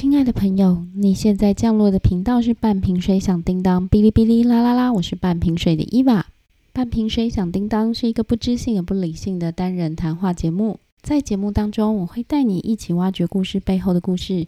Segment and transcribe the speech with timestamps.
[0.00, 6.24] 亲爱的朋友，你现在降落的频道是半瓶水响叮当，哔哩哔哩啦啦啦，我是半瓶水的伊娃。
[6.72, 14.46] 半瓶水响叮当是一个不知性也不理性的单人谈话节目，在节目当中，我会带你一起挖掘故事背后的故事，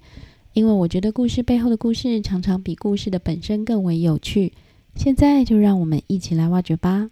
[0.55, 4.55] 因为我觉得故事背后的故事常常比故事的本身更为有趣。
[4.95, 7.11] 现在就让我们一起来挖掘吧！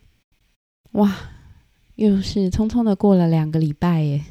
[0.93, 1.15] 哇，
[1.97, 4.23] 又是匆匆的过了两个礼拜耶。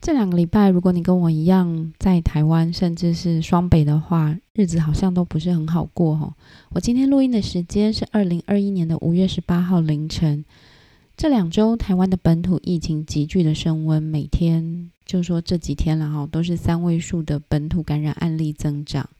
[0.00, 6.32] 这两个礼拜，如果你跟我一样在台湾，甚至是双北的话，日子好像都不是很好过哦。
[6.70, 10.44] 我今天录音的时间是二零二一年的五月十八号凌晨。
[11.16, 19.10] 这两周台湾的本土疫情急剧的升温，每天就说这几天了哈，都是三位数的本土感染案例增长。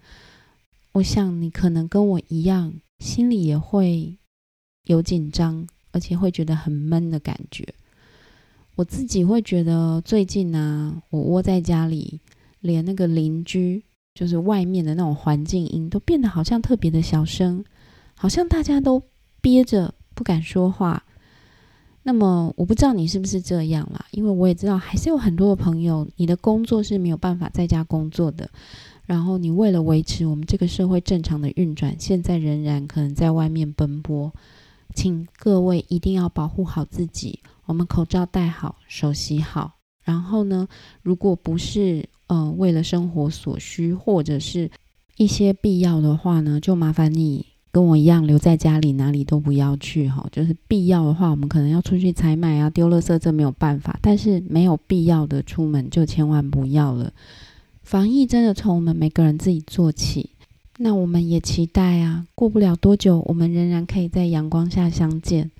[0.92, 4.16] 我想你可能跟我一样，心里也会
[4.84, 7.66] 有紧张，而且会觉得很闷的感觉。
[8.78, 12.20] 我自己会觉得最近呢，我窝在家里，
[12.60, 13.82] 连那个邻居，
[14.14, 17.64] 就是外面的那种环境音，都变得好像特别的小声，
[18.14, 19.02] 好像大家都
[19.40, 21.02] 憋着不敢说话。
[22.04, 28.48] 那么我不知道你是不是这样啦，因为我也知道还是有很多的朋友，你的工作是没有办法在家工作的，
[29.06, 34.32] 然后你为了维持我们这个社会正常的运转，现在仍然可能在外面奔波，
[34.94, 37.40] 请各位一定要保护好自己。
[37.68, 40.66] 我们口罩戴好，手洗好，然后呢，
[41.02, 44.70] 如果不是呃为了生活所需，或者是
[45.18, 50.26] 一些必要的话呢，就麻烦你跟我一样留在家里，哪里都不要去哈。
[50.32, 57.12] 就是必要的话，我们可能要出去采买啊，丢垃圾这没有办法，但是没有必要的出门就千万不要了。
[57.82, 60.30] 防疫真的从我们每个人自己做起，
[60.78, 65.50] 那我们也期待啊，过不了多久，我们仍然可以在阳光下相见。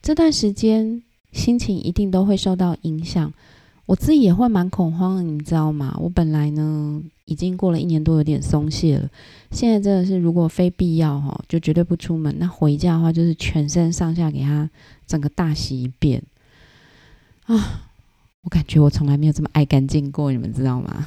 [0.00, 1.02] 这段时间。
[1.32, 3.32] 心情一定都会受到影响，
[3.86, 5.96] 我自己也会蛮恐慌的，你知道吗？
[6.00, 9.08] 我本来呢已经过了一年多，有点松懈了。
[9.50, 12.34] 现在真的是，如果非必要哈，就绝对不出门。
[12.38, 14.68] 那回家的话，就是全身上下给他
[15.06, 16.22] 整个大洗一遍
[17.46, 17.82] 啊！
[18.42, 21.04] 我感觉我从来没有这么爱干净过，你们知道吗？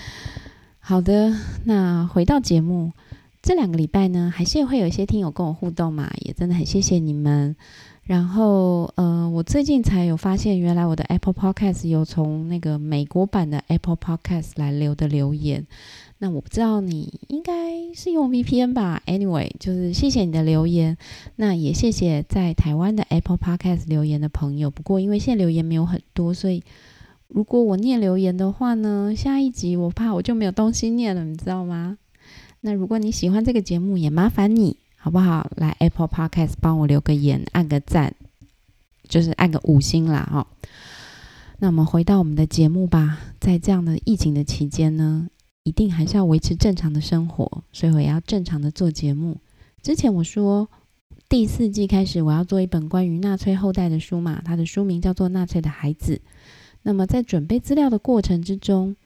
[0.80, 2.92] 好的，那回到节目，
[3.42, 7.54] 这两个礼拜呢，还是会有一些听友跟我互动嘛，也真的很谢谢你们。
[8.06, 15.66] 然后，呃，我最近才有发现，原来我的 Apple Podcast 有从那个美国版的 Apple Podcast 来留的留言。
[16.18, 20.96] 那我不知道你应该是用 VPN 吧？Anyway，就是谢谢你的留言。
[21.34, 24.70] 那也谢谢在台湾的 Apple Podcast 留言的朋友。
[24.70, 26.62] 不过因为现在留言没有很多，所以
[27.26, 31.98] 如果我念留言的话呢，下一集我怕我就没有东西念了，你知道吗？
[32.60, 34.76] 那如果你喜欢这个节目，也麻烦你。
[35.06, 35.48] 好不好？
[35.54, 38.12] 来 Apple Podcast 帮我留个言，按个赞，
[39.08, 40.44] 就是按个五星啦，哈。
[41.60, 43.20] 那我们回到我们的节目吧。
[43.38, 45.28] 在这样的疫情的期间呢，
[45.62, 49.36] 一定还是要维持正常的生活，所以我也要正常的做节目。
[49.80, 50.68] 之前我说
[51.28, 56.16] 第四季开始，我要做一本关于纳粹后代的书嘛，它的书名叫做《纳粹的孩子》。
[56.82, 58.96] 那么在准备资料的过程之中，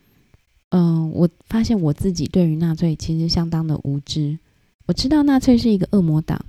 [0.70, 4.38] 嗯，我发现我自己对于纳粹其实相当的无知。
[4.90, 6.44] 我知道纳粹是一个恶魔党，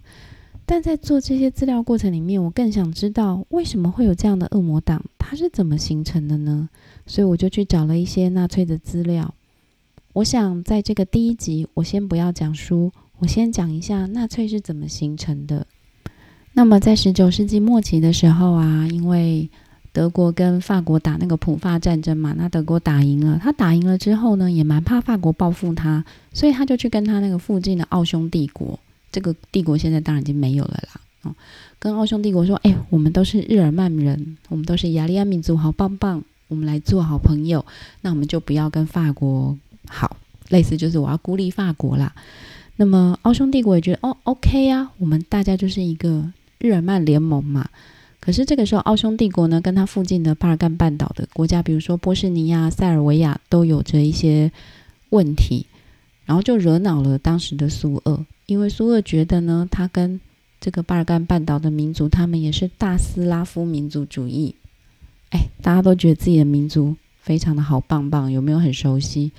[0.65, 6.67] 但在做这些资料过程里面，我更想知道为什么会有这样的恶魔党，它是怎么形成的呢？
[7.05, 9.31] 所以我就去找了一些纳粹的资料。
[10.13, 15.67] 我想在这个第一集，我先不要讲书，我先讲一下纳粹是怎么形成的。
[16.53, 19.47] 那么在十九世纪末期的时候啊，因为
[19.93, 23.37] 德国跟法国打那个普法战争嘛，那德国打赢了。
[23.43, 28.79] 他打赢了之后呢，也蛮怕法国报复他，所以他就去跟他那个附近的奥匈帝国，
[29.11, 31.01] 这个帝国现在当然已经没有了啦。
[31.23, 31.35] 哦，
[31.77, 37.65] 跟奥匈帝国说：“哎，我们都是日耳曼人，我们都是雅利安民族，好棒棒，我们来做好朋友。
[37.99, 39.57] 那我们就不要跟法国
[39.87, 40.15] 好，
[40.49, 42.13] 类似就是我要孤立法国啦。
[42.77, 47.67] 那么奥匈帝国也觉得哦，OK 啊，我们大家就是一个日耳曼联盟嘛。”
[48.21, 54.51] 可是这个时候，奥匈帝国呢，跟它附近的巴尔干半岛的国家，比如说波士尼亚、塞尔维亚，都有着一些
[55.09, 55.65] 问题，
[56.23, 58.23] 然后就惹恼了当时的苏俄。
[58.45, 60.21] 因为苏俄觉得呢，他跟
[60.59, 64.53] 这个巴尔干半岛的民族，他们也是大斯拉夫民族主义。
[65.31, 69.31] 哎，大家都觉得自己的民族非常的好棒棒，有没有很熟悉？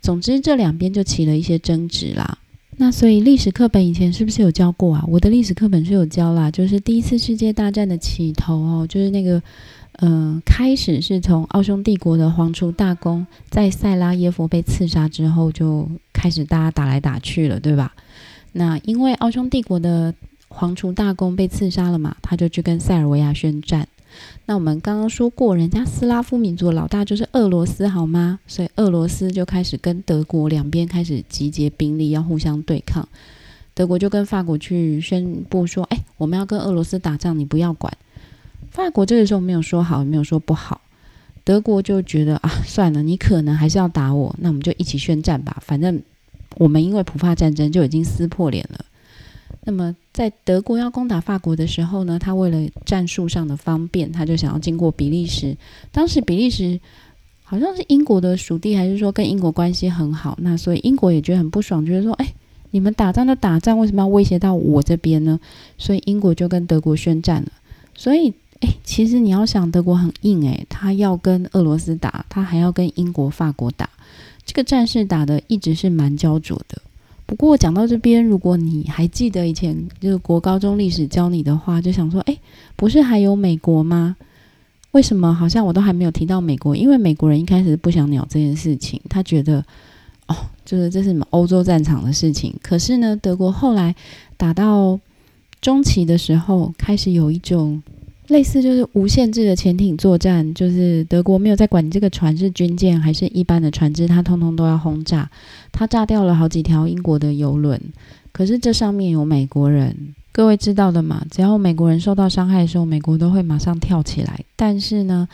[0.00, 2.38] 总之，这两边就起了一些争执啦。
[2.82, 5.04] 那所以历史课本以前是不是有教过啊？
[5.06, 9.42] 我的历史课本是有教啦，就是第一次世界大战的起头哦，就是那个，
[9.98, 17.92] 嗯，开始是从奥匈帝国的皇储大公在塞拉耶夫被刺杀之后，就开始大家打来打去了，对吧？
[18.52, 20.14] 那因为奥匈帝国的
[20.48, 23.86] 皇储大公被刺杀了嘛，他就去跟塞尔维亚宣战。
[24.46, 28.40] 那我们刚刚说过，人家斯拉夫民族的老大就是俄罗斯，好吗？
[28.46, 33.08] 所以俄罗斯就开始跟德国两边开始集结兵力，要互相对抗。
[33.74, 37.96] 德国就跟法国去宣布说：“哎，我们要跟俄罗斯打仗，你不要管。”
[38.70, 40.80] 法国这个时候没有说好，也没有说不好。
[41.44, 45.62] 德国就觉得啊，算了，你可能还是要打我，那我们就一起宣战吧。
[45.64, 46.02] 反正
[46.56, 48.84] 我们因为普法战争就已经撕破脸了。
[49.64, 55.56] 那么在德国要攻打法国的时候呢，他为了战术上的方便，他就想要经过比利时。
[55.92, 56.80] 当时比利时
[57.42, 60.36] 好像是英国的属地，还是说跟英国关系很好？
[60.40, 62.32] 那所以英国也觉得很不爽，觉得说，哎，
[62.70, 65.38] 你们打仗就打仗，为什么要威胁到我这边呢？
[65.78, 67.52] 所以英国就跟德国宣战了。
[67.94, 68.32] 所以。
[68.62, 73.88] 哎，其实你要想，德国很硬哎，他要跟俄罗斯打，他还要跟英国、法国打，
[74.44, 76.82] 这个战事打的一直是蛮焦灼的。
[77.30, 82.36] 不过讲到这边，如果你还记得以前就是国高中历史教你的话，就想说，哎，
[82.74, 84.16] 不是还有美国吗？
[84.90, 86.74] 为什么好像我都还没有提到美国？
[86.74, 89.64] 因为美国人一开始不想鸟这件事情，他觉得
[90.26, 90.34] 哦，
[90.64, 92.52] 就是这是什么欧洲战场的事情。
[92.60, 93.94] 可是呢，德国后来
[94.36, 94.98] 打到
[95.60, 97.80] 中期的时候，开始有一种。
[98.30, 105.28] 类似就是无限制的潜艇作战，就是德国没有在管你这个船是军舰还是一般的船只，它通通都要轰炸。
[105.72, 107.80] 它炸掉了好几条英国的游轮，
[108.32, 111.24] 可是这上面有美国人，各位知道的嘛？
[111.30, 114.40] 只要美国人受到伤害的时候，美国都会马上跳起来。
[114.54, 115.28] 但是呢，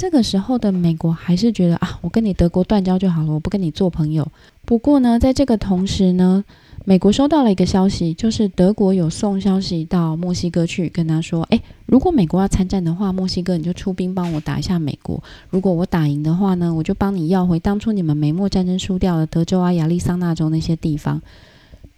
[0.00, 4.26] 这个时候的美国还是觉得啊，我跟你德国断交就好了，我不跟你做朋友。
[4.64, 6.42] 不过呢，在这个同时呢。
[6.86, 15.22] 美国收到了一个消息，就是德国有送消息到墨西哥去，跟他说：“诶，如果美国要参战的话，墨西哥你就出兵帮我打一下美国。
[15.50, 21.20] 如果我打赢的话呢，我就帮你要回当初你们美墨战争输掉了德州啊、亚利桑那州那些地方。”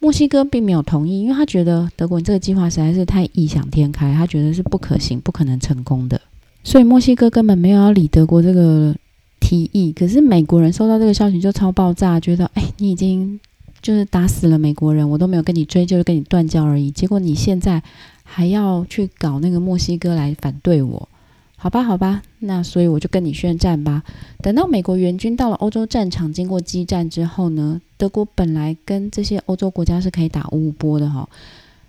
[0.00, 6.20] 墨西哥并没有同意，因为他觉得德国你这个计划实在是太异想天开，他觉得是不可行、不可能成功的，
[6.64, 8.94] 所以墨西哥根本没有要理德国这个
[9.40, 9.92] 提议。
[9.92, 13.38] 可是美国人收到这个消息就超爆炸，觉得：“哎，你已经……”
[13.82, 16.88] 就是打死了美国人，我都没有跟你追，就跟你断交而已。
[16.88, 17.82] 结果你现在
[18.22, 21.08] 还要去搞那个墨西哥来反对我，
[21.56, 24.04] 好吧，好吧，那所以我就跟你宣战吧。
[24.40, 31.28] 等到美国援军到了欧洲战场，经过激战之后呢，德国本来跟这些欧洲国家是可以打五五波的哈。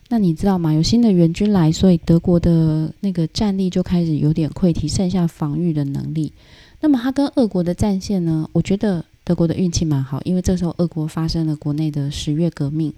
[0.10, 0.74] 那你知道吗？
[0.74, 6.32] 有新的援军来，所以德国的那个战力就开始有点溃堤，剩下防御的能力。
[6.80, 8.48] 那么他跟俄国的战线呢？
[8.54, 9.04] 我觉得。
[9.26, 12.92] 德国的运气蛮好，因为这时候俄国发生了国内的十月革命。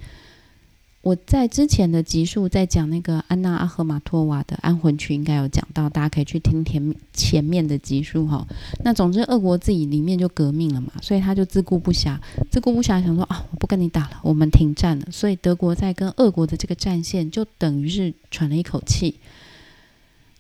[1.06, 8.44] 我在之前的集数在讲那个安娜阿赫玛托娃的安魂曲，应该有讲到，大家可以去听前前面的集数哈。
[8.84, 12.18] 那总之，俄国自己里面就革命了嘛，所以他就自顾不暇，
[12.50, 15.06] 自顾不暇想说啊，我不跟你打了，我们停战了。
[15.12, 19.20] 所以德国在跟俄国的这个战线就等于是喘了一口气。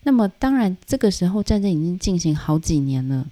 [0.02, 3.28] 那么当然，这个时候战争已经进行好几年了，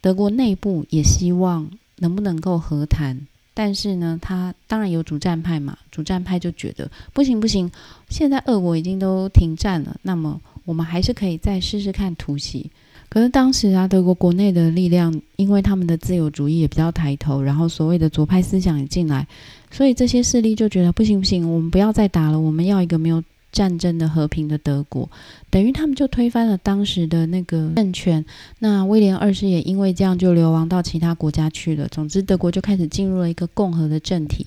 [0.00, 1.70] 德国内部也希望。
[2.02, 3.26] 能不能够和谈？
[3.52, 7.70] 但是呢，他当然有主战派嘛，主战派就觉得不行不行，
[8.08, 12.70] 现在俄国已经都停战了，那么我们还是可以再试试看突袭。
[13.08, 19.26] 可是当时啊，德国国内的力量，因为他们的自由主义也比较抬头，然后所谓的左派思想也进来，
[19.70, 23.22] 所以这些势力就觉得不行不行，我们不要再打了，我们要一个没有。
[23.52, 25.08] 战争的和平的德国，
[25.50, 28.24] 等于他们就推翻了当时的那个政权。
[28.60, 31.88] 那威廉二世也因为这样就流亡到其他国家去了。
[31.88, 34.46] 总之，德国就开始进入了一个共和的政体。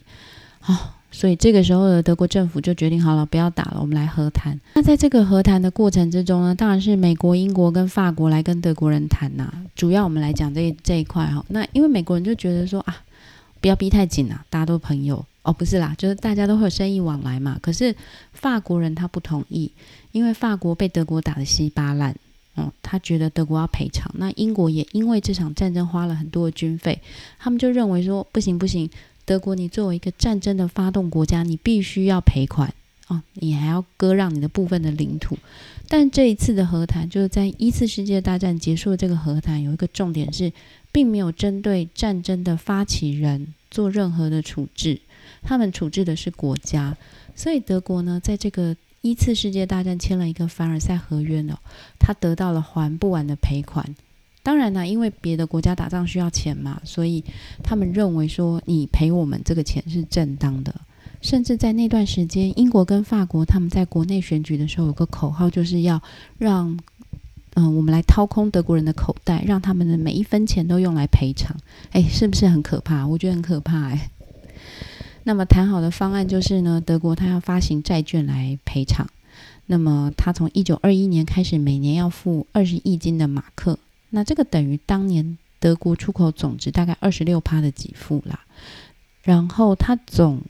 [0.62, 4.58] 啊，所以这个时候的德国政府就决定好了，不要打了，我们来和谈。
[4.76, 9.52] 那在这个和谈的过程之中呢，当然是美国、英国跟法国来跟德国人谈呐。
[9.76, 11.44] 主要我们来讲这这一块哈。
[11.50, 12.96] 那因为美国人就觉得说啊，
[13.60, 15.26] 不要逼太紧啊，大家都朋友。
[15.44, 17.60] 哦，不是啦，就是大家都会有生意往来嘛。
[17.62, 17.94] 可是
[18.32, 19.70] 法国人他不同意，
[20.14, 22.16] 因为法国被德国打得稀巴烂，
[22.56, 24.10] 嗯，他觉得德国要赔偿。
[24.18, 27.02] 那英国也因为这场战争花了很多的军费，
[27.38, 28.90] 他们就认为说不行不行，
[29.26, 32.74] 德国你作为一个战争的发动国家，你必须要赔款
[33.10, 35.38] 哦，你还要割让你的部分的领土。
[35.90, 40.54] 但这一次的和谈，就是在一次世界大战结束的这个和谈，有一个重点是，
[40.94, 45.02] 并没有针对战争的发起人做任何的处置。
[45.44, 46.96] 他们处置的是国家，
[47.36, 51.60] 所以德国呢，在这个一次世界大战签了一个凡尔赛合约呢，
[52.00, 53.96] 他得到了还不完的赔款。
[54.42, 57.24] 当然呢，因为别的国家打仗需要钱嘛，所以
[57.64, 60.74] 他们认为说你赔我们这个钱是正当的。
[61.22, 66.02] 甚至在那段时间，英国跟法国他们在国内选举的时候，有个口号就是要
[66.38, 66.78] 让
[67.54, 71.56] 嗯我们来掏空德国人的口袋，让他们的每一分钱都用来赔偿。
[71.92, 73.08] 哎，是不是很可怕？
[73.08, 74.10] 我觉得很可怕哎。
[75.24, 79.08] 那么谈好的方案就是呢，德国他要发行债券来赔偿。
[79.66, 88.42] 那么他从一九二一年开始，每年要付二十亿斤的马克，那这个等于当年德国出口总值大概二十六趴的给付啦。
[89.24, 90.42] 然后他总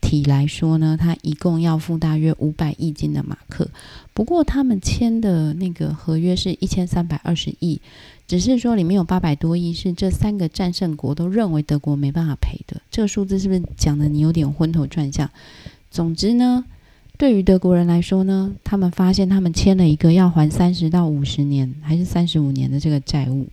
[0.00, 3.68] 体来说呢，他一共要付大约五百亿斤的马克。
[4.14, 7.82] 不过他们签的那个合约是一千三百二十亿，
[8.26, 12.80] 只是说里面有八百多亿是这三个战胜国都认为德国没办法赔的。
[12.90, 15.30] 这个数字是不是讲的你有点昏头转向？
[15.90, 16.64] 总之呢。
[17.18, 23.46] 对于德国人来说呢，他们发现他们签了一个要还三十到五十年，还是三十五年的这个债务。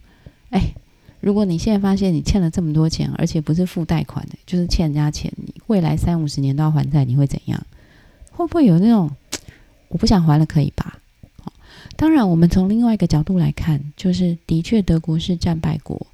[0.49, 0.73] 哎，
[1.21, 7.65] 如果你现在发现你欠了这么多钱，而且不是付贷款的，就是欠人家钱，你未来三五十年都要还债，你会怎样？
[8.31, 9.09] 会不会有那种
[9.87, 10.99] 我不想还了，可以吧？
[12.03, 16.05] 当然，我们从另外一个角度来看，就是的确德国是战败国。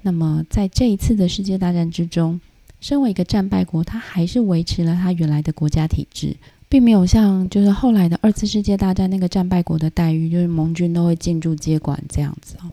[0.00, 2.40] 那么在这一次的世界大战之中，
[2.80, 6.34] 身为一个战败国，他还是维持了他原来的国家体制。
[6.70, 12.72] 并没有像就是后来的二次世界大战那个战败国的待遇，就是盟军都会进驻接管这样子哦。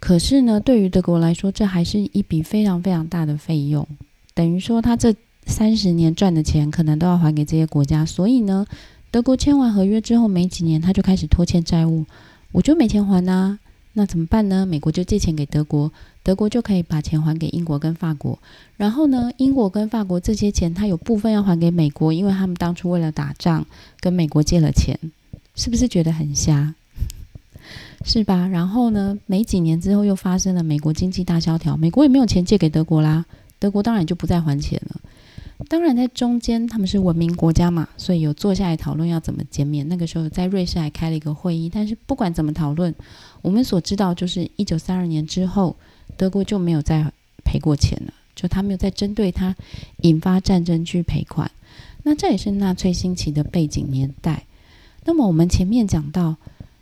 [0.00, 3.86] 可是呢，对于德国来说，这还是一笔非常非常大的费用，
[4.34, 5.14] 等于说他这
[5.46, 8.04] 三十年赚的钱可能都要还给这些国家。
[8.04, 8.66] 所以呢，
[9.12, 12.06] 德国签完合约之后没几年，他就开始拖欠债务，
[12.50, 13.58] 我就没钱还呐。
[13.92, 14.64] 那怎么办呢？
[14.64, 15.92] 美国就借钱给德国，
[16.22, 18.38] 德国就可以把钱还给英国跟法国。
[18.78, 23.66] 然后呢，英国跟法国这些钱，他有部分要还给美国，因为他们当初为了打仗
[24.00, 24.98] 跟美国借了钱，
[25.54, 26.74] 是不是觉得很瞎？
[28.06, 28.48] 是吧？
[28.48, 33.26] 然后呢，没几年之后又发生了美国经济大萧条，美国也没有钱借给德国啦，
[33.58, 35.01] 德国当然就不再还钱了。
[35.68, 39.88] 当然，在中间他们是文明国家嘛，所以有坐下来讨论要怎么减免。
[39.88, 41.70] 那个时候在瑞士还开了一个会议。
[41.72, 42.94] 但是不管怎么讨论，
[43.40, 45.76] 我们所知道就是一九三二年之后，
[46.16, 47.10] 德国就没有再
[47.44, 49.54] 赔过钱了，就他没有再针对他
[50.02, 51.50] 引发战争去赔款。
[52.02, 54.44] 那这也是纳粹兴起的背景年代。
[55.04, 56.36] 那么我们前面讲到，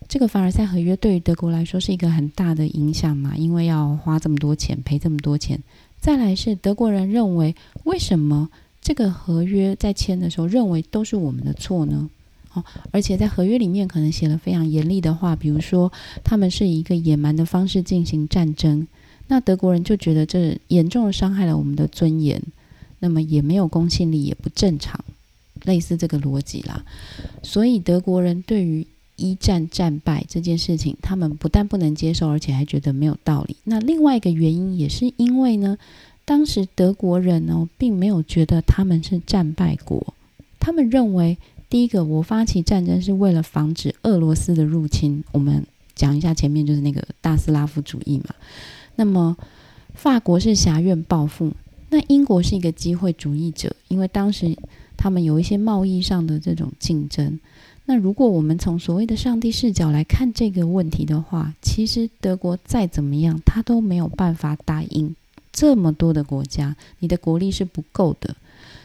[0.09, 5.63] 这个凡尔赛合约对于德国来说是一个很大的影响嘛，因为要花这么多钱赔这么多钱。
[6.01, 8.49] 再来是德国人认为为什么？
[8.83, 12.09] 这个合约在签的时候，认为都是我们的错呢？
[12.53, 15.93] 哦，而且在合约里面可能写了非常严厉的话，比如说
[16.25, 18.89] 他们是以一个野蛮的方式进行战争，
[19.29, 22.43] 那德国人就觉得这严重的伤害了我们的尊严，
[22.99, 24.99] 那么也没有公信力，也不正常，
[25.63, 26.85] 类似这个逻辑啦。
[27.45, 28.85] 所以德国人对于
[29.15, 33.55] 一战战败这件事情，他们不但不能接受，而且还觉得没有道理。
[33.63, 35.79] 那另外一个原因也是因为呢。
[36.31, 40.15] 当时德国人呢，并没有觉得他们是战败国，
[40.61, 41.37] 他们认为，
[41.69, 45.25] 第一个，我发起战争是为了防止俄罗斯的入侵。
[45.33, 48.27] 我们讲一下前面就是那个大斯拉夫主义嘛。
[48.95, 49.37] 那么，
[49.93, 51.51] 法国是狭怨报复，
[51.89, 54.57] 那英国是一个机会主义者，因为当时
[54.97, 57.41] 他们有一些贸易上的这种竞争。
[57.87, 65.17] 那如果我们从所谓的上帝视角来看这个问题的话，其实德国再怎么样，他都没有办法打赢。
[65.61, 68.35] 这么多的国家，你的国力是不够的，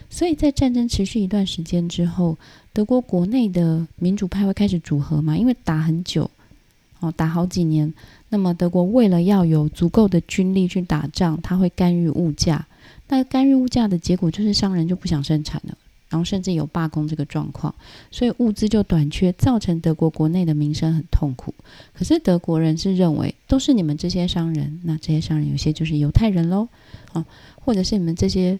[0.09, 2.37] 所以在战争持续一段时间之后，
[2.73, 5.37] 德国国内的民主派会开始组合嘛？
[5.37, 6.29] 因为打很久，
[6.99, 7.93] 哦，打好几年，
[8.27, 12.67] 那么德国为了要有足够的军力去打仗，他会干预物价，
[13.07, 15.77] 那干预物价的结果就是商人就不想生产了。
[16.15, 17.75] 然后甚至有罢工这个状况，
[18.09, 21.53] 所以物资就短缺，造成德国国内的民生很痛苦。
[21.93, 26.69] 可是德国人是认为都是你们这些商人，那这些商人有些就是犹太人喽，
[27.11, 27.25] 啊，
[27.59, 28.57] 或者是你们这些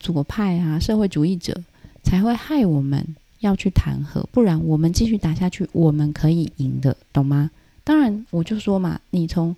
[0.00, 1.62] 左派啊社会主义者
[2.02, 7.52] 才会害我们要去谈和，不然我们继续打下去，我们可以赢的，懂吗？
[7.84, 9.54] 当然，我就说嘛，你从。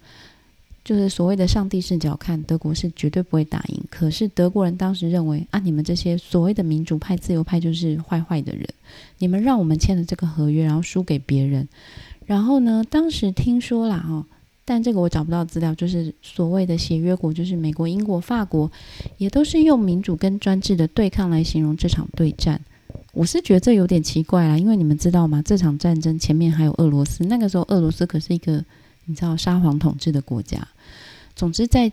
[0.88, 3.78] 就是所谓的上帝视角看，德国是绝对不会打赢。
[3.90, 8.66] 可是德国人当时认为啊，你们这些所谓的民主派、自由派就是坏坏的人，
[9.18, 11.68] 你们让我们签了这个合约，然后输给别人。
[12.24, 14.24] 然后呢，当时听说啦，哦，
[14.64, 18.72] 但这个我找不到资料，就是所谓的协约国，就是美国、英国、法国，
[19.18, 22.58] 也都是用民主跟专制的对抗来形容这场对战。
[23.12, 25.42] 我是觉得这有点奇怪啦，因为你们知道吗？
[25.44, 28.64] 这场战争前面还有俄罗斯，那个时候俄罗斯可是一个。
[29.08, 30.68] 你知道沙皇统治的国家，
[31.34, 31.90] 总之在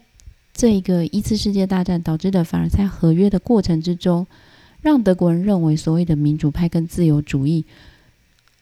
[0.53, 4.27] 这一个一次世界大战导致的凡尔赛合约的过程之中，
[4.81, 7.65] 让德国人认为所谓的民主派跟自由主义，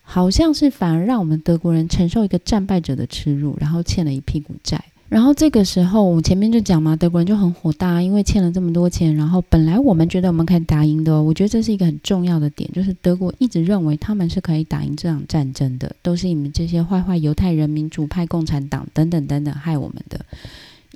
[0.03, 4.83] 好像是反而让我们德国人承受一个战败者的耻辱，然后欠了一屁股债。
[5.13, 9.15] 然后这个时候，我前面就讲嘛，德国人就很火大，因为欠了这么多钱。
[9.15, 20.20] 然后本来我们觉得我们可以打赢的，我觉得这是一个很重要的点，就是德国一直认为他们是可以打赢这场战争的，都是你们这些坏坏犹太人民主派共产党等等等等害我们的。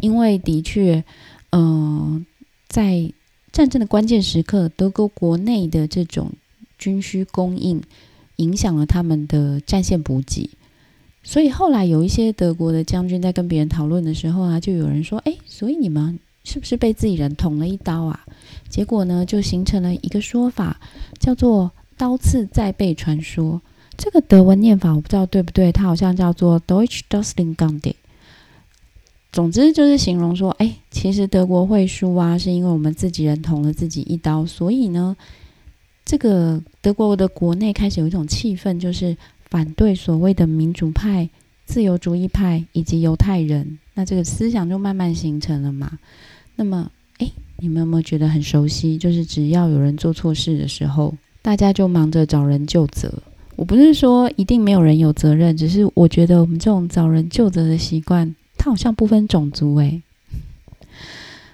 [0.01, 1.03] 因为的确，
[1.51, 2.25] 嗯，
[2.67, 3.13] 在
[3.51, 6.31] 战争的关键时刻，德国国内的这种
[6.79, 7.79] 军需供应
[8.37, 10.49] 影响了他们的战线补给。
[11.29, 18.25] 所以后来有一些德国的将军在跟别人讨论的时候啊，就有人说：“哎，所以你们是不是被自己人捅了一刀啊？”
[18.69, 20.79] 结果呢，就形成了一个说法，
[21.19, 23.61] 叫做“刀刺在背传说”。
[23.97, 27.95] 这个德文念法我不知道对不对，它好像叫做 “Deutsch Dusling Gande”。
[29.33, 34.45] 总之就是形容说，哎，其实德国会输啊，是因为我们自己人捅了自己一刀。
[34.45, 35.17] 所以呢，
[36.05, 39.17] 这个德国的国内开始有一种气氛，就是
[39.49, 41.29] 反对所谓的民主派、
[41.65, 43.77] 自由主义派以及犹太人。
[43.93, 45.97] 那这个思想就慢慢形成了嘛。
[46.55, 48.97] 那么，哎，你们有没有觉得很熟悉？
[48.97, 53.11] 就是只要有人做错事的时候，大家就忙着找人就责。
[53.55, 58.35] 我不是说一定没有人有责任，只是我觉得我们这种找人就责的习惯。
[58.57, 60.01] 它好像不分种族诶。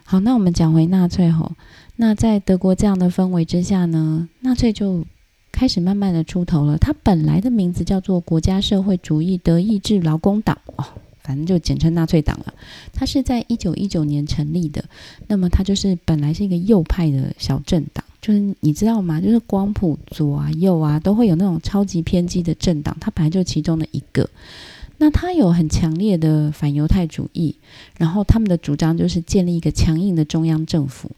[0.04, 1.54] 好，那我们讲回纳粹吼。
[1.96, 5.06] 那在德国这样的氛围之下呢，纳粹就
[5.54, 6.78] 开始慢慢的出头了。
[6.78, 10.84] 它本来的名字叫做国家社会主义德意志劳工党哦，
[11.22, 12.54] 反正就简称纳粹党了。
[12.92, 14.84] 它是在一九一九年成立的。
[15.28, 19.22] 那么它就是本来是一个右派的小政党，就是你知道吗？
[19.22, 24.30] 就是光谱左啊右啊都会有那种超级偏激的政党，它本来就其中的一个。
[25.00, 27.56] 那他有很强烈的反犹太主义，
[27.98, 31.12] 然后他们的主张就是建立一个强硬的中央政府，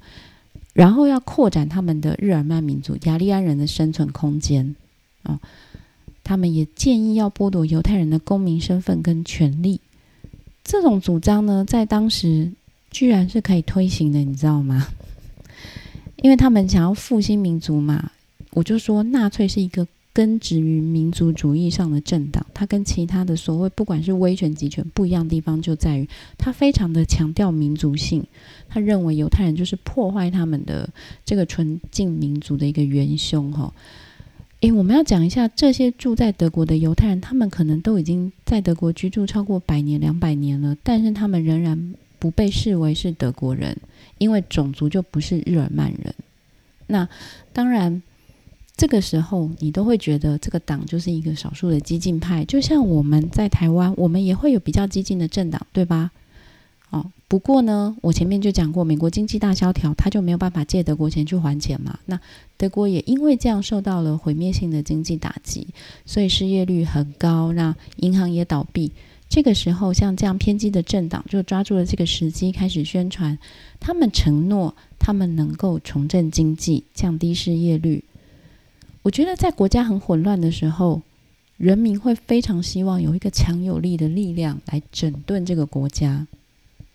[0.75, 4.75] 然后要扩展他们的日耳曼民族雅利安人的生存空间。
[5.23, 5.39] 哦，
[6.21, 9.79] 他们也建议要剥夺犹太人的公民身份跟权利。
[10.65, 12.51] 这种主张呢，在当时
[12.91, 14.85] 居然是可以推行的，你知道吗？
[16.17, 18.11] 因为他们想要复兴民族嘛。
[18.51, 19.87] 我就说纳粹是一个。
[20.15, 26.07] 根植于民族主义上的政党，它跟其他的所谓不管是威权集权不一样的地方就在于，
[26.37, 28.25] 它非常的强调民族性。
[28.69, 30.89] 他认为犹太人就是破坏他们的
[31.25, 33.51] 这个纯净民族的一个元凶。
[33.51, 33.73] 哈，
[34.61, 43.77] 诶，我们要讲一下这些住在德国的犹太人，他们可能都已经在德国居住超过百年、两百年了，但是他们仍然不被视为是德国人，
[44.17, 46.15] 因为种族就不是日耳曼人。
[46.87, 47.09] 那
[47.51, 48.01] 当然。
[48.77, 56.11] 这个时候，你都会觉得这个党就是一个少数的激进派，就像我们在台湾，我们也会有比较激进的政党，对吧？
[56.91, 61.97] 哦，不过呢，我前面就讲过，美国经济大萧条，他就没有办法借德国钱去还钱嘛。
[62.05, 62.19] 那
[62.57, 65.67] 德国也因为这样受到了毁灭性的经济打击，
[66.05, 68.91] 所以失业率很高，那银行也倒闭。
[69.27, 73.39] 这个时候，像这样偏激的政党就抓住了这个时机，开始宣传，
[73.79, 78.03] 他们承诺他们能够重振经济，降低失业率。
[79.05, 80.99] 我觉得在国家很混乱的时候，
[81.57, 86.25] 人民会非常希望有一个强有力的力量来整顿这个国家，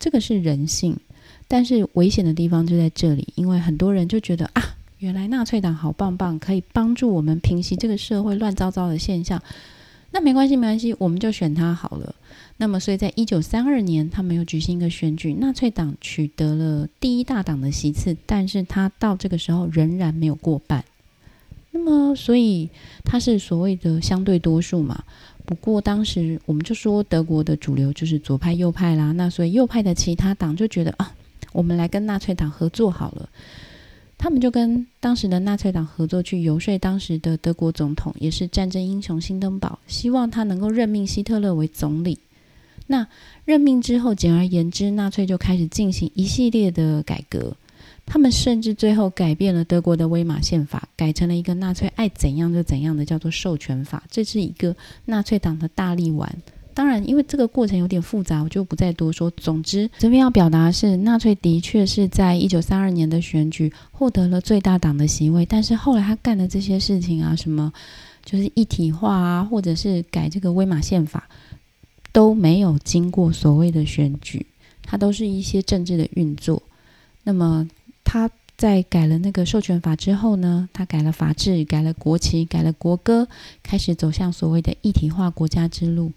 [0.01, 0.99] 这个是人性。
[1.47, 9.41] 但是危险的地方就在这里，因为很多人就觉得啊，原来纳粹党好棒棒，可以帮助我们平息这个社会乱糟糟的现象。
[10.11, 12.13] 那没关系，没关系，我们就选他好了。
[12.57, 20.85] 那么，所以在一九三二年，他们又举行一个选举，纳粹党取得了第一大党的席次，但是他到这个时候仍然没有过半。
[21.73, 22.69] 那么，所以
[23.05, 25.05] 它是所谓的相对多数嘛。
[25.45, 29.13] 不过当时我们就说德国的主流就是左派、右派啦。
[29.13, 31.15] 那所以右派的其他党就觉得啊，
[31.53, 33.29] 我们来跟纳粹党合作好了。
[34.19, 42.19] 他们就跟当时的纳粹党合作，去游说当时的德国总统，也是战争英雄辛登堡，希望他能够任命希特勒为总理。
[42.87, 43.07] 那
[43.45, 47.57] 任命之后，简而言之，纳粹就开始进行一系列的改革。
[48.13, 54.03] 他们甚至最后改变了德国的威玛宪法，改成了一个纳粹爱怎样就怎样的，叫做授权法。
[54.11, 56.29] 这是一个纳粹党的大力丸。
[56.75, 59.31] 当然，因为这个过程有点复杂，我就不再多说。
[59.37, 67.73] 总之，这边要表达的是，纳粹的确是在一九三二年的选举获得了最大党的席位，但是后来他干的这些事情啊，什么
[68.25, 71.29] 就是一体化啊，或者是改这个威玛宪法，
[72.11, 74.45] 都没有经过所谓的选举，
[74.83, 76.61] 它都是一些政治的运作。
[77.23, 77.71] 那么。
[78.13, 83.29] 他在改了那个授权法之后呢，他改了法制，改了国旗，改了国歌，
[83.63, 86.11] 开始走向所谓的一体化国家之路。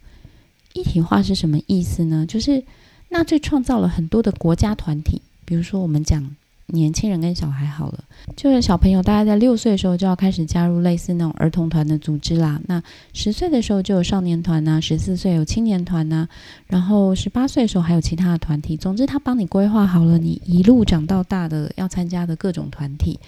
[0.74, 2.26] 一体化是什么意思呢？
[2.28, 2.64] 就是
[3.10, 6.36] 纳粹创造了很多的国家团体，比如说我们讲。
[6.68, 8.04] 年轻人跟小孩好了，
[8.36, 12.60] 就是小朋友大概在六岁的时候就要开始加入类似那种儿童团的组织啦。
[12.68, 12.82] 那
[13.14, 16.28] 十岁的时候就有少年团呐，十四岁有青年团呐，
[16.68, 18.76] 然后十八岁的时候还有其他的团体。
[18.78, 23.20] 总之，他帮你规划好了你一路长到大的要参加的各种团体。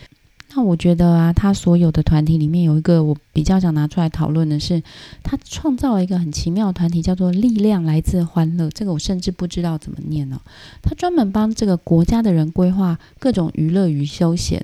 [0.58, 4.82] 那我觉得啊，他所有的团体里面有一个我比较想拿出来讨论的是，
[5.22, 8.70] 他创造了一个很奇妙的团体，叫做“力量来自欢乐”。
[8.74, 10.40] 这个我甚至不知道怎么念呢。
[10.82, 14.64] 他专门帮这个国家的人规划各种娱乐与休闲，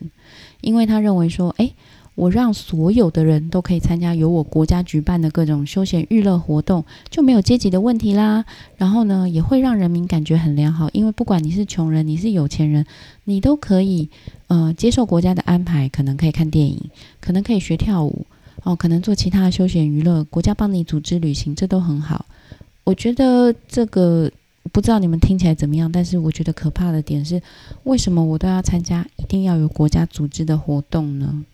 [0.62, 1.74] 因为他认为说，哎，
[2.16, 8.46] 我让所有的人都可以参加由我国家举办的各种休闲娱乐活动，就没有阶级的问题啦。
[8.76, 12.86] 然后呢，也会让人民感觉很良好，因为不管你是穷人，你是有钱人，
[13.24, 14.10] 你都可以
[14.48, 16.78] 呃接受国家的安排，可能可以看电影，
[17.20, 18.26] 可能可以学跳舞，
[18.64, 22.26] 哦，可能做其他的休闲娱乐，国家帮你组织旅行，这都很好。
[22.84, 24.30] 我觉得这个
[24.74, 27.42] 不知道你们听起来怎么样，但是我觉得可怕的点是，
[27.84, 31.46] 为什么我都要参加一定要有国家组织的活动呢？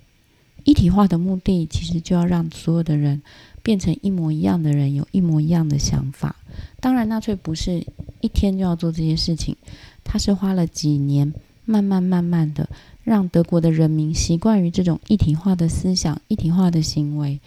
[0.67, 3.21] 一体化的目的其实就要让所有的人
[3.63, 6.35] 变成一模一样的人，有一模一样的想法。
[6.81, 7.81] 当然，纳粹不是
[8.19, 9.55] 一天就要做这些事情，
[10.03, 12.67] 他是花了几年，慢慢慢慢的
[13.05, 17.39] 让德国的人民习惯于这种一体化的思想、一体化的行为。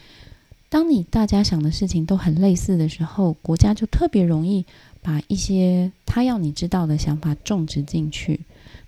[0.70, 4.64] 当你大家想的事情都很类似的时候，国家就特别容易
[5.02, 8.40] 把一些他要你知道的想法种植进去。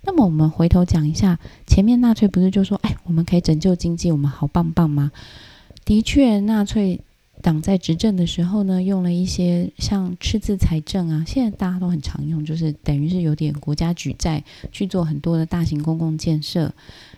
[0.05, 5.11] 那么我们回头讲一下，前面纳粹不是就说，哎，我们可以拯救经济，我们好棒棒吗？
[5.85, 6.99] 的确，纳粹
[7.41, 16.73] 党在执政的时候呢，用了一些像赤字财政啊，现在大家都很常用，就是等于是有点国家举债去做很多的大型公共建设。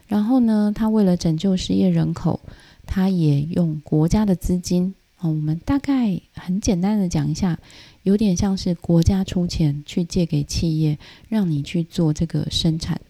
[0.07, 2.39] 然后呢，他为了拯救失业人口，
[2.85, 4.93] 他也用国家的资金。
[5.19, 7.57] 哦，我们大概很简单的讲一下。
[8.05, 13.01] 有点像是国家出钱去借给企业，让你去做这个生产，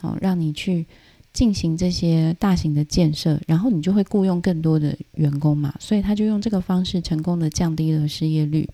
[0.00, 0.86] 好，让你去
[1.32, 8.68] 进行这些大型的建设，然后你就会雇佣更多的员工嘛，所以他就用这个方式成功的降低了失业率。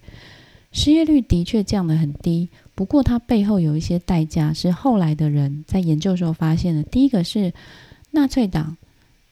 [0.73, 6.83] 失业率的确降得很低，不过它背后有一些代价，是后来的人在研究时候发现的。
[6.83, 7.53] 第一个是
[8.13, 8.77] 纳粹党，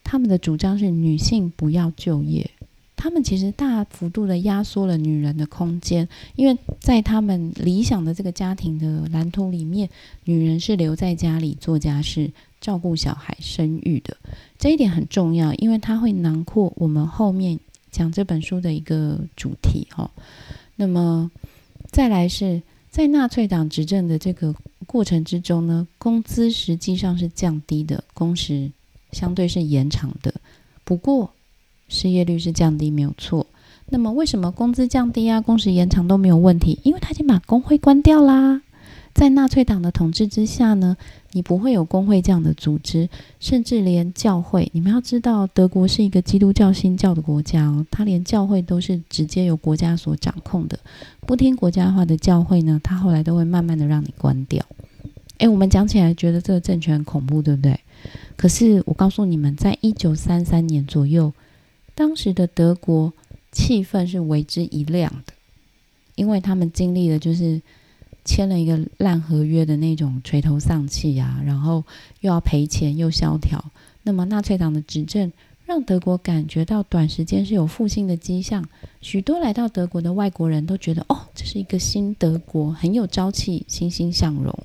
[0.03, 2.51] 他们的主张是女性不要就业。
[3.03, 9.89] 他们其实大幅度的压缩了女人的空间，因为在他们理想的这个家庭的蓝图里面，
[10.25, 14.15] 女人是留在家里做家事、照顾小孩、生育的。
[14.59, 17.59] 这一点很重要，因为它会囊括我们后面
[17.91, 19.87] 讲这本书的一个主题。
[19.91, 20.11] 哈，
[20.77, 21.31] 那么
[21.91, 22.61] 再来是
[22.91, 24.55] 在纳粹党执政的这个
[24.87, 28.71] 过程之中呢，工资实际上是降低的，工时
[29.11, 30.35] 相对是延长的。
[30.85, 31.33] 不过，
[31.91, 33.47] 失业率是降低，没有错。
[33.91, 36.79] 那么为什么工资降低啊，工时延长都没有问题？
[36.85, 38.63] 因为他已经把工会关掉啦。
[39.13, 40.97] 在纳粹党的统治之下呢，
[41.33, 43.09] 你不会有工会这样的组织，
[43.41, 50.79] 甚至连教会，你们要知道，德国是一个基督教新教的国家哦，他连教会都是直接由国家所掌控的。
[51.27, 54.65] 不听国家话的教会呢，他后来都会慢慢的让你关掉。
[55.39, 57.81] 诶，我们讲起来觉得这个政权很恐怖，对不对？
[58.37, 61.33] 可是我告诉你们，在一九三三年左右。
[61.95, 63.13] 当时的德国
[63.53, 65.33] 气氛是为之一亮的，
[66.15, 67.61] 因为他们经历了就是
[68.25, 71.85] 签了一个烂合约的那种垂头丧气啊，然后
[72.21, 73.63] 又要赔钱又萧条。
[74.03, 75.31] 那么纳粹党的执政
[75.67, 78.67] 让德国感觉到短时间是有复兴的迹象，
[79.01, 84.59] 许多来到德国的外国人都觉得哦，这是一个新德国，很有朝气，欣欣向荣。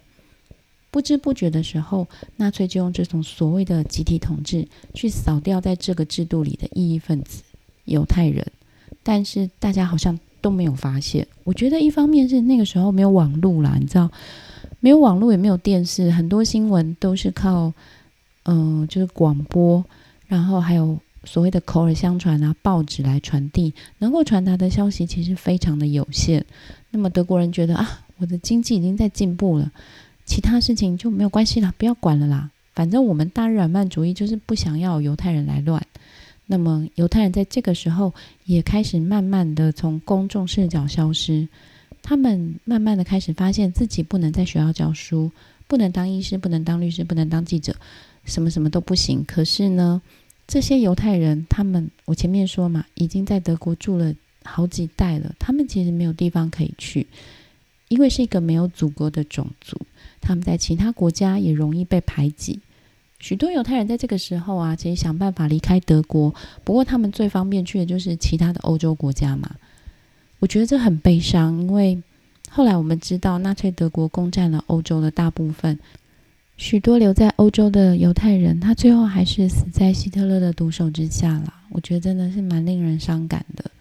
[0.96, 7.44] 不知不觉的时候，纳粹就用这种所谓的集体统治去扫掉在这个制度里的异议分子——
[7.84, 8.48] 犹太人。
[9.04, 11.28] 但是大家好像都没有发现。
[11.44, 14.10] 我觉得一方面是那个时候没有网络啦，你知道，
[14.80, 17.74] 没有网络也没有电视，很多新闻都是靠
[18.44, 19.84] 嗯，就是广播，
[20.28, 26.46] 然后还有所谓的口耳相传啊，报纸来传递，能够传达的消息其实非常的有限。
[26.92, 29.70] 那么德国人觉得啊，我的经济已经在进步了。
[30.26, 32.52] 其他事情就没有关系了，不要管了啦。
[32.74, 35.86] 反正我们大日耳曼主义就是不想要犹太人来乱。
[36.48, 38.14] 那么犹太人在这个时候
[38.46, 41.48] 也开始慢慢的从公众视角消失。
[42.04, 45.32] 他们慢慢的开始发现自己不能在学校教书，
[45.68, 47.76] 不能当医师，不能当律师，不能当记者，
[48.26, 49.26] 什么什么都不行。
[49.26, 50.00] 可是呢，
[50.48, 57.08] 这些犹太人，他们我前面说嘛，已经在德国住了好几代了，他们其实没有地方可以去。
[57.88, 59.80] 因为是一个没有祖国的种族，
[60.20, 62.60] 他们在其他国家也容易被排挤。
[63.20, 69.56] 许多犹太人在这个时候啊，其实想办法离开德国，不过他们最方便去的就是其他的欧洲国家嘛。
[70.40, 72.02] 我觉得这很悲伤，因为
[72.50, 75.80] 后来我们知道，纳粹德国攻占了欧洲的大部分，
[76.58, 81.54] 许多留在欧洲的犹太人，他最后还是死在希特勒的毒手之下了。
[81.70, 83.72] 我觉得真的是蛮令人伤感的。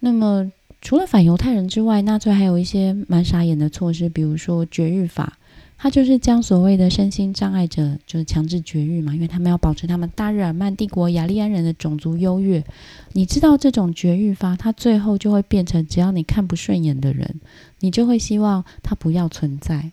[0.00, 0.50] 那么。
[0.80, 5.36] 除了反犹太人之外，纳粹还有一些蛮傻眼的措施，比如说绝育法，
[5.76, 12.64] 他就是将所谓的身心障碍者就是强制绝育嘛，因为他们要保持他们大日耳曼帝国雅利安人的种族优越。
[13.12, 17.40] 你知道这种绝育法，它最后就会变成只要你看不顺眼的人，
[17.80, 19.92] 你就会希望他不要存在。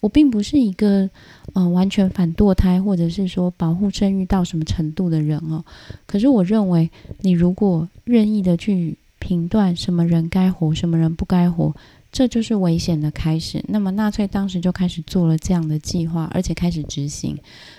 [0.00, 1.08] 我并不是一个
[1.54, 5.64] 嗯完全反堕胎，或者是说保护生育到什么程度的人哦。
[6.06, 11.74] 可是我认为，你如果任意的去评断什么人该活，什么人不该活，
[12.12, 13.64] 这就是危险的开始。
[13.66, 17.38] 那么纳粹当时就开始做了这样的计划，而且开始执行，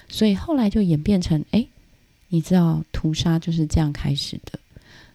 [0.10, 1.68] 所以后来就演变成，哎，
[2.30, 4.58] 你知道屠杀就是这样开始的。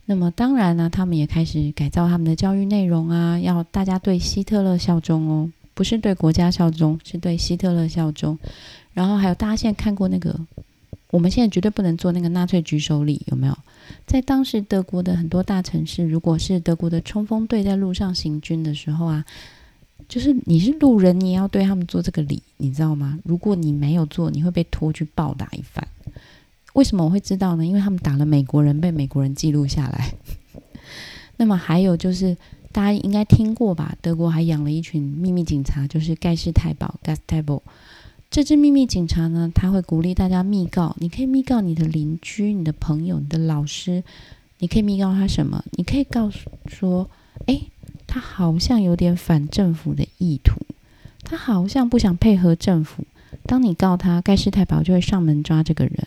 [0.06, 5.50] 那么当然呢，他们也开始改造他们的教育内容啊，要大家对希特勒效忠哦。
[5.74, 8.38] 不是对国家效忠，是对希特勒效忠。
[8.92, 10.38] 然后还有大家现在看过那个，
[11.10, 13.56] 我们现在绝对不能做那个纳粹举手礼，有没有？
[14.06, 19.24] 在当时德国的很多大城市，如果是德国的冲锋队在路上行军的时候啊，
[20.08, 23.18] 就是你是路人，你也要对他们做这个礼，你知道吗？
[23.24, 25.86] 如果你没有做，你会被拖去暴打一番。
[26.74, 27.66] 为什么我会知道呢？
[27.66, 30.14] 因为他们打了美国人，被美国人记录下来。
[31.36, 32.36] 那么还有就是。
[32.72, 33.96] 大家应该听过吧？
[34.00, 37.62] 德国还养了一群秘密警察，就是盖世太保 （Gestapo）。
[38.30, 40.94] 这支秘密警察呢，他会鼓励大家密告。
[41.00, 44.04] 你可以密告你的邻居、你的朋友、你的老师。
[44.60, 45.64] 你可以密告他什么？
[45.72, 47.10] 你可以告诉说
[47.46, 47.62] ：“哎，
[48.06, 50.60] 他好像有点反政府的意图，
[51.24, 53.04] 他好像不想配合政府。”
[53.46, 56.06] 当你告他，盖世太保就会上门抓这个人。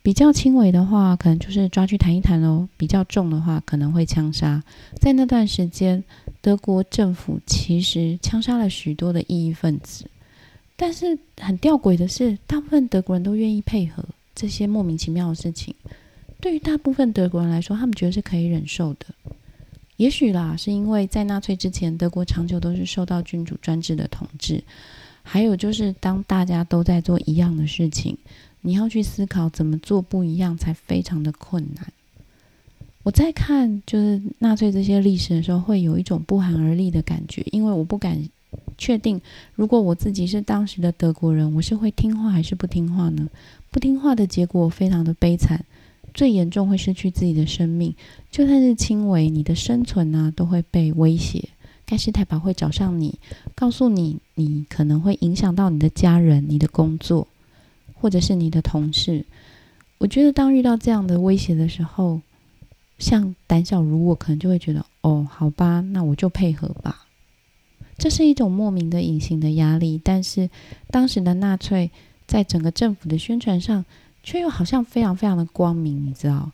[0.00, 4.62] 比较轻微的话，可能就是抓去谈一谈喽；比较重的话，可能会枪杀。
[4.98, 6.02] 在那段时间，
[6.40, 10.06] 德国政府其实枪杀了许多的异议分子，
[10.80, 14.02] 但是很吊诡的是，大部分德国人都愿意配合
[14.34, 15.74] 这些莫名其妙的事情。
[16.40, 19.04] 对于大部分德国人来说，他们觉得是可以忍受的。
[19.98, 24.64] 也许啦，是因为在纳粹之前，德国长久都是受到君主专制的统治。
[25.22, 28.16] 还有就是，当大家都在做一样的事情。
[28.62, 31.86] 你要去思考怎么做不一样，才非常的困难。
[33.02, 38.18] 我在看就是纳粹这些历史的时候，会有一种不寒而栗的感觉，因为我不敢
[38.80, 39.20] 确定，
[39.54, 43.28] 如果我自己是当时的德国人，我是会听话还是不听话呢？
[43.70, 45.64] 不听话的结果非常的悲惨，
[46.14, 47.94] 最严重会失去自己的生命，
[48.30, 51.50] 就算是轻微，你的生存呢都会被威胁。
[51.84, 53.18] 盖世太保会找上你，
[53.54, 57.28] 告诉你你可能会影响到你的家人、你的工作。
[58.02, 59.26] 或者是你的同事，
[59.98, 62.22] 我觉得当遇到这样的威胁的时候，
[62.98, 67.04] 像胆小如我，可能就会觉得，哦，好吧，那我就配合吧。
[68.00, 70.48] 这是一种莫名的隐形的压力，但是
[70.88, 71.90] 当时的纳粹
[72.26, 73.84] 在整个政府的宣传上，
[74.22, 76.50] 却又好像非常非常的光明，你知道。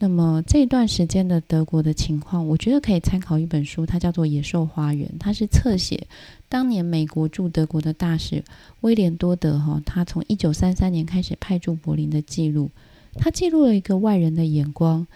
[0.00, 6.08] 那么这一段时间的德国的情况，我觉得可以参考一本书，它叫做《野兽花园》，它是侧写
[6.48, 8.42] 当年美国驻德国的大使
[8.80, 12.68] 威廉多德哈，他从一九三三年开始派驻柏林的记录，
[13.14, 15.06] 他记录了一个外人的眼光，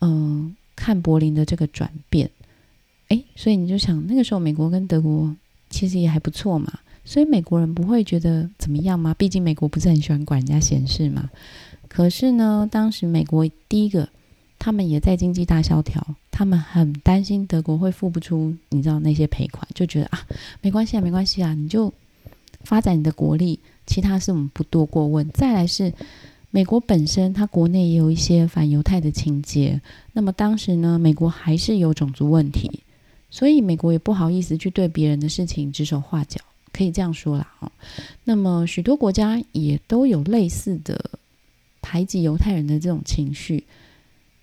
[0.00, 2.30] 嗯，看柏林的这个转变，
[3.12, 5.34] 诶，所以你就想那个时候美国跟德国
[5.70, 6.72] 其实也还不错嘛，
[7.04, 9.14] 所以美国人不会觉得怎么样吗？
[9.14, 11.30] 毕竟美国不是很喜欢管人家闲事嘛。
[11.88, 14.08] 可是呢，当时美国第一个。
[14.64, 20.24] 他们也在经济大萧条，他们很担心德国会付不出，你知道那些赔款，就觉得啊，
[20.60, 21.92] 没关系啊，没关系啊，你就
[22.62, 25.28] 发展你的国力，其他事我们不多过问。
[25.30, 25.92] 再来是
[26.52, 32.84] 美国本身，它国内也有一些反犹太的情节，那么当时呢，美国还是有种族问题，
[33.32, 36.38] 所以美国也不好意思去对别人的事情指手画脚，
[36.70, 37.50] 可以这样说啦。
[37.58, 37.72] 哈，
[38.24, 41.10] 那么许多国家也都有类似的
[41.80, 43.64] 排挤犹太人的这种情绪。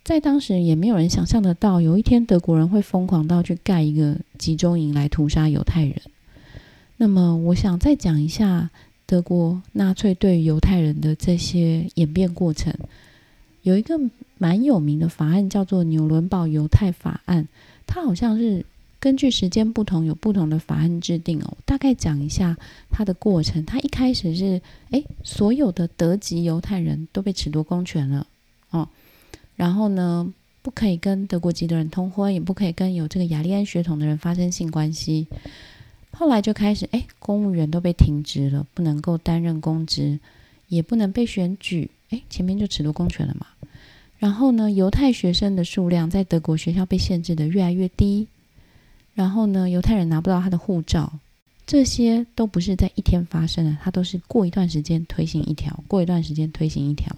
[0.04, 5.96] 在当时也没有人想象得到，有一天德国人会疯狂到去盖一个集中营来屠杀犹太人。
[6.98, 8.72] 那么，我想再讲一下
[9.06, 12.74] 德国纳粹对犹太人的这些演变过程。
[13.62, 14.00] 有一个
[14.40, 17.44] 蛮有名的法案叫做《纽伦堡犹太法案》，
[17.86, 18.66] 它好像是
[19.00, 21.58] 根据时间不同有不同的法案制定哦。
[21.66, 22.58] 大概讲一下
[22.90, 23.66] 它的过程。
[23.66, 28.28] 它一开始是，诶，所有的德籍犹太人都被褫夺公权了
[28.72, 28.90] 哦。
[29.56, 35.28] 然后呢，不可以跟德国籍的人通婚，也不可以跟有这个雅利安血统的人发生性关系。
[36.12, 40.20] 后来就开始，哎，公务员都被停职了，不能够担任公职，
[40.68, 41.90] 也不能被选举。
[42.10, 43.46] 哎，前面就褫夺公权了嘛。
[44.18, 48.28] 然后呢，犹太学生的数量在德国学校被限制的越来越低。
[49.14, 51.12] 然后呢，犹太人拿不到他的护照，
[51.66, 57.16] 这些都不是在一天发生的，他都是过一段时间推行一条，过一段时间推行一条。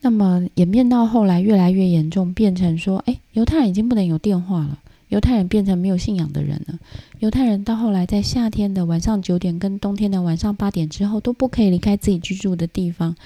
[0.00, 6.78] 那么演变到后来越来越严重，变成说，哎，犹太人已经不能有电话了，犹太人变成没有信仰的人了。
[7.20, 13.16] 犹太人到后来在夏天的晚上九点跟冬天的晚上八点之后都不可以离开自己居住的地方。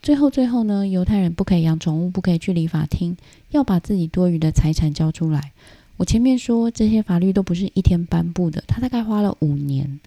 [0.00, 3.16] 最后最后呢，犹太人不可以养宠物，不可以去理发厅，
[3.50, 5.50] 要把自己多余的财产交出来。
[5.98, 10.00] 我前面说这些法律都不是一天颁布的，他大概花了五年。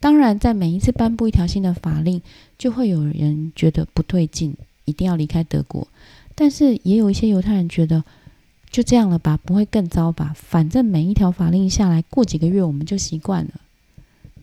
[0.00, 2.20] 当然，在每一次颁布一条新的法令，
[2.58, 4.54] 就会有人觉得不对劲，
[4.84, 5.86] 一定要离开德国。
[6.34, 8.04] 但是也有一些犹太人觉得，
[8.70, 10.34] 就这样了吧，不会更糟吧？
[10.36, 13.52] 反正每一条法令下来，过几个月我们就习惯了。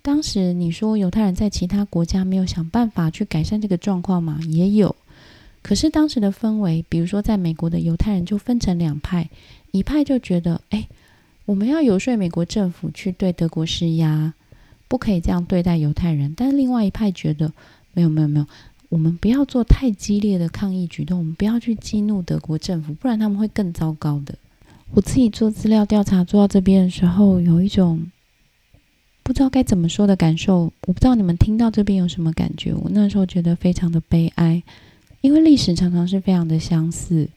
[0.01, 4.39] 当时你说犹太人在其他国家没有想办法去改善这个状况吗？
[4.47, 4.95] 也有。
[5.63, 9.29] 可是当时的氛围，比如说在美国的犹太人就分成两派，
[9.71, 10.87] 一派就觉得，哎，
[11.45, 14.33] 我们要游说美国政府去对德国施压，
[14.89, 16.33] 不可以这样对待犹太人。
[16.35, 17.51] 但是另外一派觉得，
[17.93, 18.45] 没有没有没有，
[18.89, 24.35] 我们不要做太激烈的抗议举动，我们不要去激怒德国政府，不然他们会更糟糕的。
[24.91, 28.11] 我自己做资料调查做到这边的时候，有一种
[29.23, 30.71] 不知道该怎么说的感受。
[30.85, 32.73] 我不知道你们听到这边有什么感觉？
[32.73, 34.61] 我那时候觉得非常的悲哀。
[35.23, 37.29] 因为历史常常是非常的相似，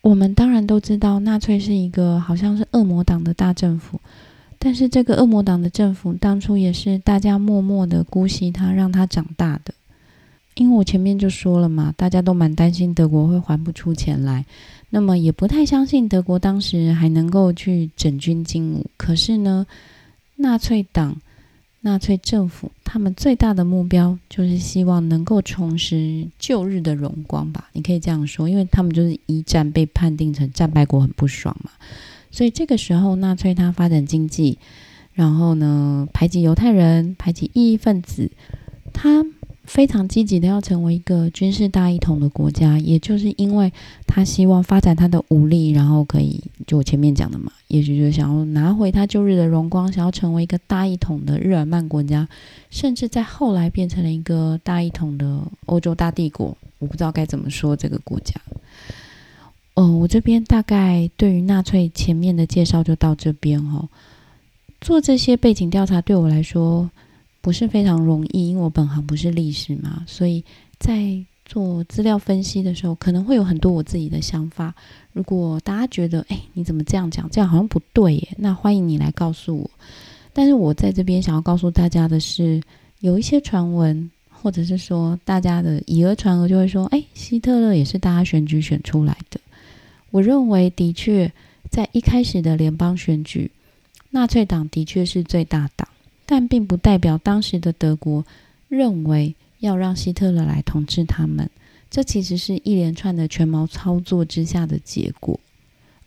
[0.00, 4.00] 我们当然都知道纳粹是一个好像是恶魔党的大政府，
[4.58, 9.72] 但是这个恶魔党的政府当初也是大家默默的姑息他，让他长大的。
[10.56, 14.44] 因为我前面就说了嘛，大家都蛮担心德国会还不出钱来，
[14.90, 18.84] 那么也不太相信德国当时还能够去整军精武。
[18.96, 19.64] 可是呢，
[20.34, 21.16] 纳粹党。
[21.82, 31.70] 纳粹政府他们最大的目标就是希望能够重拾旧日的荣光吧，你可以这样说，因为他们就是一战被判定成战败国，很不爽嘛。
[32.30, 34.58] 所以这个时候，纳粹他发展经济，
[35.12, 38.30] 然后呢排挤犹太人，排挤异议分子，
[38.92, 39.24] 他。
[39.64, 43.72] 非常积极的要成为一个军事大一统的国家，也就是因为
[44.06, 52.28] 他希望发展他的武力，然后可以就我前面讲的嘛，也许就想要拿回他旧日的荣光，想要成为一个大一统的日耳曼国家，
[52.70, 56.56] 甚至在后来变成了一个大一统的欧洲大帝国。
[56.78, 58.40] 我不知道该怎么说这个国家。
[59.74, 63.88] 嗯，我这边大概对于纳粹前面的介绍就到这边哦。
[64.80, 66.90] 做这些背景调查对我来说。
[67.42, 70.42] 不是非常容易，因为我本行不是历史嘛，所以
[70.78, 74.72] 在做资料分析的时候，可能会有很多我自己的想法。
[75.12, 77.28] 如果大家觉得，哎，你怎么这样讲？
[77.30, 79.70] 这样好像不对耶，那欢迎你来告诉我。
[80.32, 82.62] 但是我在这边想要告诉大家的是，
[83.00, 89.40] 有一些传闻，或者是说大家的以讹传讹，就会说，哎，希特勒也是大家选举选出来的。
[90.10, 91.30] 我认为，的确
[91.68, 93.50] 在一开始的联邦选举，
[94.10, 95.88] 纳粹党的确是最大党。
[96.24, 98.24] 但并不代表当时的德国
[98.68, 101.50] 认为要让希特勒来统治他们，
[101.90, 105.38] 这其实是一连串的权谋操作之下的结果。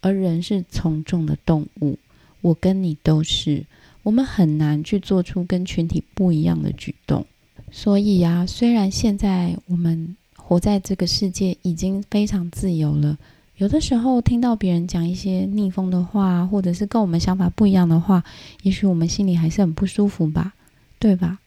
[0.02, 1.98] 而人是从众的动物，
[2.42, 3.66] 我跟你都是，
[4.04, 7.26] 我们很难去做出跟群体不一样的举动。
[7.72, 13.18] 所以呀，虽然现在我们活在这个世界已经非常自由了。
[13.58, 18.24] 有的时候听到别人讲一些逆风的话，或者是跟我们想法不一样的话，
[18.64, 20.54] 也许我们心里还是很不舒服吧，
[21.00, 21.40] 对吧？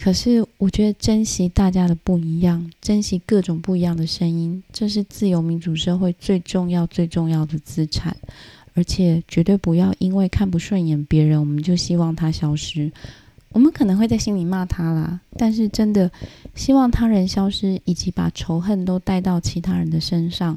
[0.00, 8.16] 可是我觉得珍惜大家的不一样，珍惜各种不一样的声音，这是自由民主社会最重要、最重要的资产。
[8.74, 12.90] 而且绝对不要因为看不顺眼别人，我们就希望他消失。
[13.50, 16.08] 我们可能会在心里骂他啦，但是真的
[16.54, 20.56] 希望他人消失，以及把仇恨都带到其他人的身上。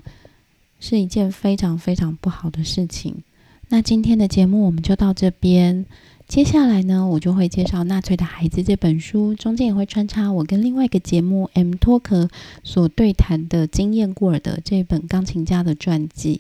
[0.82, 3.24] 是一件非常非常不好的事情。
[3.70, 5.86] 那今天的节目我们就到这边。
[6.28, 12.30] 接下来呢，我就会介绍《纳粹的孩子》这本书，中间也会穿插我跟另外一个节目 M Talk
[12.64, 16.40] 所对谈的经验过尔的这本钢琴家的传记。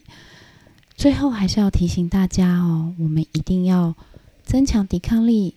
[0.95, 3.93] 最后还是要提醒大家哦，我们一定要
[4.43, 5.55] 增强抵抗力，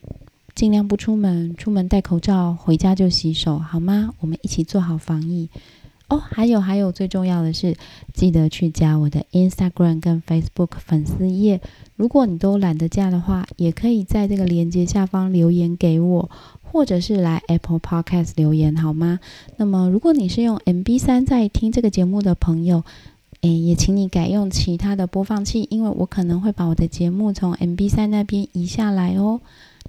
[0.57, 4.15] 尽量不出门，出门戴口罩，回家就洗手，好吗？
[4.19, 5.49] 我们一起做好防疫。
[6.09, 7.75] 哦，还有还有，最重要的是，
[8.13, 11.61] 记得去加我的 Instagram 跟 Facebook 粉丝页。
[11.97, 16.31] 如果你都懒得加的话，也可以在这个链接下方留言给我，
[16.63, 19.19] 或者是来 Apple Podcast 留言，好吗？
[19.57, 22.85] 那么，如果你是用 MB 三在听这个节目的朋友，
[23.41, 29.41] 诶，也请你改用其他的播放器，因为我可能会把我的节目从 MB 三那边移下来哦。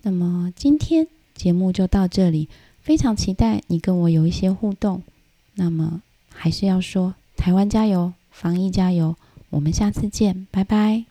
[0.04, 2.47] 那么今天节目就到这里，
[2.82, 5.04] 非常期待你跟我有一些互动。
[5.56, 6.01] 那么。
[6.36, 9.15] 还是要说，台湾加油，防疫加油，
[9.50, 11.06] 我们下次见，拜拜。